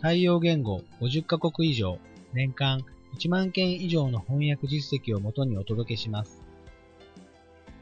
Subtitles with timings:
[0.00, 1.98] 対応言語50カ国以上、
[2.32, 2.84] 年間
[3.18, 6.42] 1万件以上の翻訳実績をもとにお届けします。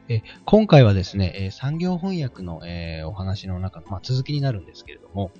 [0.09, 5.31] え今回はですね、え産業翻訳の、えお話の中の、まあ、続きになるんですけれども、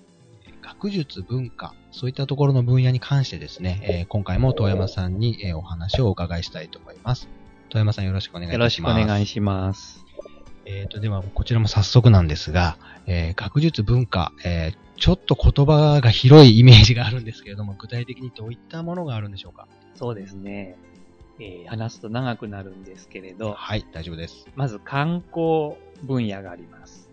[0.62, 7.28] 学術、文化、そういったところの分野に関してですね、え今回も遠山さんに、えお話をお伺いしたいと思います。
[7.70, 8.54] 遠山さんよろしくお願いします。
[8.54, 10.09] よろしくお願いします。
[10.72, 12.78] えっ、ー、と、では、こちらも早速なんですが、
[13.08, 19.68] えー、学術文化、えー、ちょっと言葉が広いイメージがあるんですけれども、具体的にどういったものがあるんでしょうか？
[19.96, 20.78] そうですね。
[21.40, 24.46] えー、話すと長くなるんですけれど、はい、大丈夫です。
[24.56, 27.10] まず観光分野があります。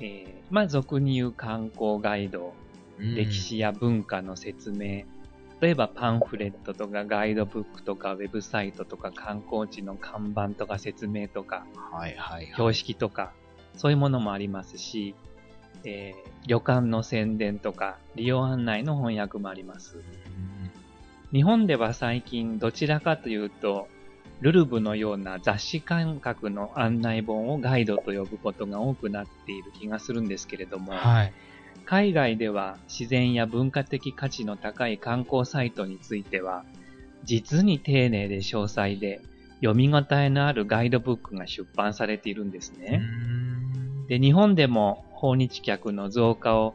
[0.00, 2.54] えー、まあ、俗に言う観光ガイド、
[2.98, 5.04] 歴史や文化の説明、
[5.60, 13.32] 例えばパンフレットとかガイドブックとかウェブサイトとか観光地の看板とか説明とか、はいはい、標識とか、
[13.76, 15.16] そういうものもありますし、
[15.84, 20.02] えー、旅館の宣伝とか利用案内の翻訳もあります。
[21.32, 23.88] 日本では最近どちらかというと、
[24.40, 31.32] ルルブのような雑誌感覚の案内本をガイドと呼ぶことが多くなっている気がするんですけれども、はい、
[31.88, 36.66] 海外では自然や文化的価値の高い観光サイトについては、
[37.24, 39.22] 実に丁寧で詳細で
[39.62, 43.00] 読み応えのあるガイドブックが出版されているんですね。
[44.06, 46.74] で、日本でも訪日客の増加を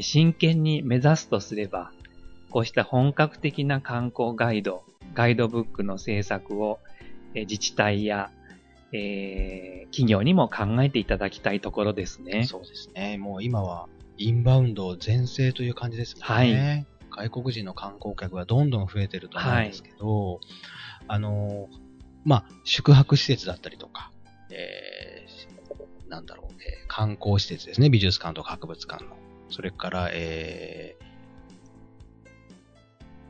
[0.00, 1.92] 真剣に目指すとすれば、
[2.48, 4.82] こうした本格的な観光ガイド、
[5.12, 6.78] ガイドブックの制作を
[7.34, 8.30] 自治体や、
[8.92, 12.44] えー、企業にも考えていただきたいところですね。
[12.44, 13.18] そうですね。
[13.18, 16.20] もう今はインバウンド全盛という感じですね。
[16.22, 16.86] はい。
[17.10, 20.40] 外国人の観光客がどんどん増えてると思うんですけど、はい、
[21.08, 21.68] あの、
[22.24, 24.10] まあ、宿泊施設だったりとか、
[24.50, 27.90] えー、なんだろう、えー、観光施設ですね。
[27.90, 29.16] 美術館とか博物館の。
[29.50, 31.04] それから、えー、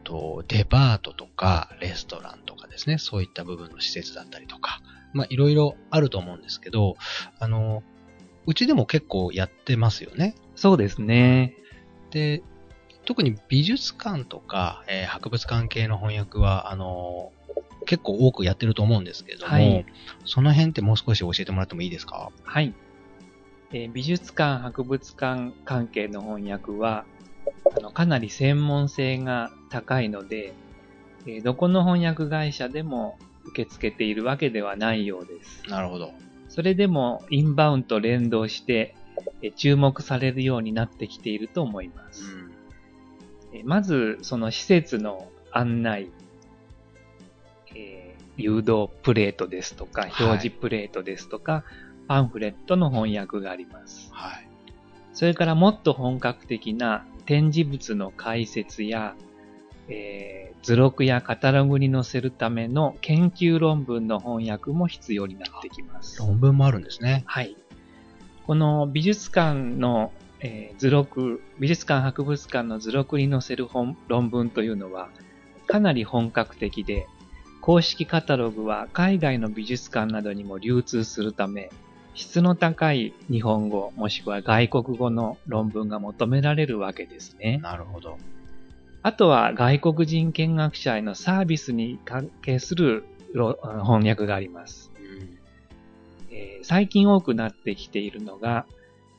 [0.04, 2.98] と、デパートとか、レストランとかですね。
[2.98, 4.80] そういった部分の施設だったりとか、
[5.12, 6.96] まあ、いろいろあると思うんですけど、
[7.40, 7.82] あの、
[8.46, 10.34] うちでも結構やってますよね。
[10.54, 11.54] そうですね。
[12.10, 12.42] で、
[13.04, 19.86] 特に美術館とか、えー、博物館系の翻訳は、あのー、結構多くやってると思うんですけども、はい、
[20.24, 22.30] その辺ってもう少し教えてもらってもいいですか？
[22.42, 22.72] はい。
[23.72, 27.04] えー、美術館、博物館関係の翻訳は、
[27.76, 30.54] あのかなり専門性が高いので、
[31.26, 35.62] えどこの翻訳会社でも受け付けているわけではないようです。
[35.68, 36.12] なるほど。
[36.54, 38.94] それでもインバウンド連動して
[39.56, 42.22] 注目されるようになってきていると思います。
[43.52, 46.12] うん、まず、その施設の案内、
[47.74, 51.62] えー、誘導プレートですとか、表示プレートですとか、はい、
[52.06, 54.08] パンフレットの翻訳があります。
[54.12, 54.46] はい、
[55.12, 59.16] それからもっと本格的な展示物の解説や、
[59.88, 66.18] えー、図録やカタログに載せるための研究論文の翻訳も必要になってきます。
[66.18, 67.24] 論文もあるんですね。
[67.26, 67.56] はい。
[68.46, 75.08] この美術館の、えー、図録、美術館博物館の図録に載せる本論文というのは
[75.66, 77.06] かなり本格的で、
[77.60, 81.70] 公式カタログは海外の美術館などにも流通するため、
[82.14, 87.58] 質の高い日本語もしくは外国語の論文が求められるわけですね。
[87.62, 88.18] なるほど。
[89.04, 93.04] あとは外国人見学者へのサービスに関係する
[93.34, 94.90] 翻訳があります。
[96.30, 98.64] えー、最近多くなってきているのが、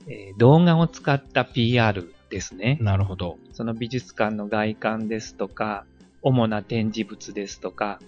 [0.08, 2.80] えー、動画を使った PR ですね。
[2.82, 3.38] なるほど。
[3.54, 5.86] その美術館の外観ですとか、
[6.24, 8.00] 主な展示物ですとか、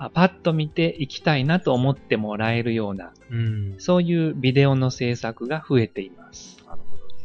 [0.00, 6.56] あパッと見ていきたいなと思ってもらえるような、うん、そういうビデオの制作が増えています。
[6.66, 7.22] なるほどね。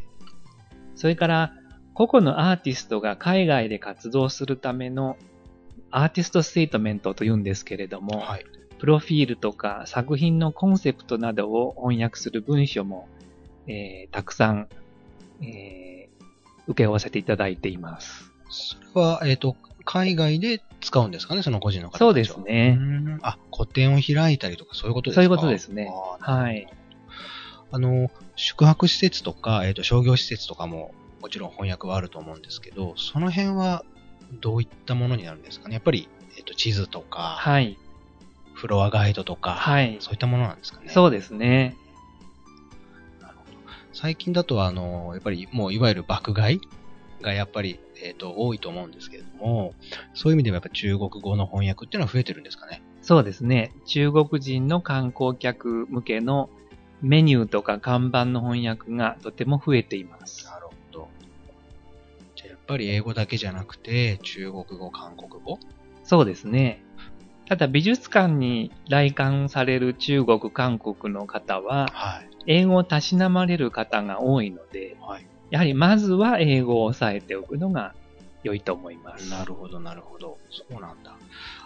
[0.94, 1.54] それから、
[1.96, 5.18] 個々のアーティストが海外で活動するための
[5.92, 8.46] アーティストステートメントというんですけれども、はい、
[8.80, 13.08] プロフィールとか作品のコンセプトなどを翻訳する文書も、
[13.66, 14.68] えー、たくさん、
[15.42, 16.24] えー、
[16.68, 18.30] 受け負わせていただいています。
[18.50, 19.56] それは、えっ、ー、と、
[19.86, 22.78] 海外で使うんですかね、その個人の方そうですね。
[23.22, 25.22] あ、個展を開いたりとかそういうことですか？
[25.22, 25.90] そういうことですね。
[26.20, 26.68] はい。
[27.72, 30.94] あの、宿泊施設とか、えっ、ー、と、商業施設とかも、
[31.26, 33.84] もちろん翻訳はあると思うんですけど、その辺は
[34.42, 35.74] どういったものになるんですかね？
[35.74, 36.08] やっぱり、
[36.38, 37.80] えっ、と、地図とか、はい。
[38.54, 40.90] フロアガイドとか、はいそういったものなんですかね？
[40.90, 41.76] そうですね。
[43.20, 43.58] なるほど。
[43.92, 46.62] 最近だと、あの、やっぱりもういわゆる爆買い
[47.22, 49.74] がやっぱり、えっ、と、多いと思うんですけれども、
[50.14, 52.84] そういう意味ではやっぱ中国語の翻訳っていうのは増えてるんですかね？
[53.02, 53.72] そうですね。
[53.88, 56.52] 中国人の観光客向けの
[57.02, 60.46] メニューとか看板の翻訳がとても増えています。
[60.46, 60.65] なる
[62.66, 65.60] ぱり英語だけじゃなくて、中国語、韓国語？
[66.04, 66.84] そうですね。
[67.48, 72.30] ただ美術館に来館される中国、韓国の方は、はい。
[72.48, 75.28] 英語をたしなまれる方が多いので、はい。
[75.52, 77.94] やはりまずは英語を押さえておくのが
[78.44, 79.30] 良いと思います。
[79.30, 80.38] なるほど、なるほど。
[80.52, 81.18] そうなんだ。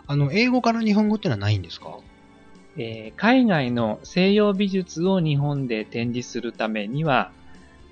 [0.08, 1.98] あの、英語から日本語ってのはないんですか？
[2.78, 7.32] えー海外の西洋美術を日本で展示するためには、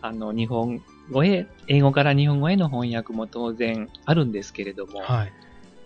[0.02, 0.82] あの、日本
[1.12, 5.34] 語へ、英語から日本語への翻訳も当然あるんですけれども、はい。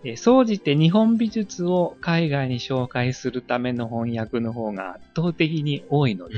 [0.03, 6.35] えー総じて日本美術を海外に紹介するための翻訳の方が圧倒的に多いので。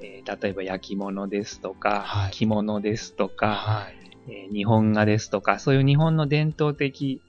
[0.00, 3.94] えー例えば焼き物ですとか、はい着物ですとか、はい。
[4.28, 7.20] えー日本画ですとか、そういう日本の伝統的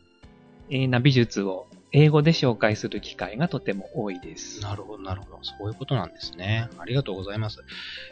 [0.69, 4.61] えーな美術を英語で紹介する機会がとても多いです。
[4.61, 5.39] なるほど、なるほど。
[5.41, 6.67] そういうことなんですね。
[6.77, 7.63] ありがとうございます。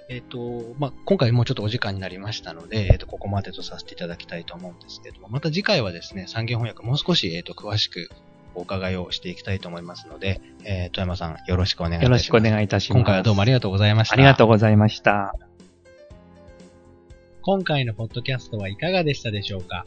[0.09, 8.09] えっ、と、まあ、今回もうちょっとお時間になりましたので、えっ、と、ここまでとさせていただきたいと思うんですけども、また次回はですね、三元翻訳もう少し、えっ、と、詳しく
[8.55, 12.27] お伺いをしていきたいと思いますので、えー、富山さん、よろしくお願いいたします。
[12.27, 12.97] よろしくお願いいたします。
[12.97, 14.13] 今回はどうもありがとうございました。
[14.13, 15.35] ありがとうございました。
[17.41, 19.85] 今回のポッドキャストはいかがでしたでしょうか？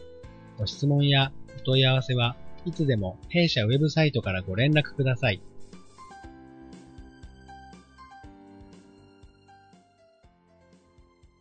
[0.59, 2.37] ご質問やお問い合わせは
[2.69, 5.41] いつでも弊社ウェブサイトからご連絡ください。